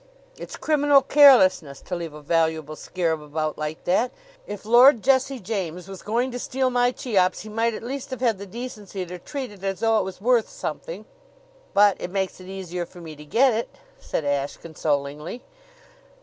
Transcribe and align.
It's 0.35 0.55
criminal 0.55 1.03
carelessness 1.03 1.79
to 1.81 1.95
leave 1.95 2.15
a 2.15 2.23
valuable 2.23 2.75
scarab 2.75 3.21
about 3.21 3.55
like 3.59 3.83
that. 3.83 4.09
If 4.47 4.65
Lord 4.65 5.03
Jesse 5.03 5.39
James 5.39 5.87
was 5.87 6.01
going 6.01 6.31
to 6.31 6.39
steal 6.39 6.71
my 6.71 6.91
Cheops 6.91 7.41
he 7.41 7.49
might 7.49 7.75
at 7.75 7.83
least 7.83 8.09
have 8.09 8.19
had 8.19 8.39
the 8.39 8.47
decency 8.47 9.05
to 9.05 9.19
treat 9.19 9.51
it 9.51 9.63
as 9.63 9.81
though 9.81 9.99
it 9.99 10.03
was 10.03 10.19
worth 10.19 10.49
something." 10.49 11.05
"But 11.75 11.97
it 12.01 12.09
makes 12.09 12.39
it 12.39 12.47
easier 12.47 12.87
for 12.87 12.99
me 12.99 13.15
to 13.15 13.23
get 13.25 13.53
it," 13.53 13.75
said 13.99 14.25
Ashe 14.25 14.57
consolingly. 14.57 15.43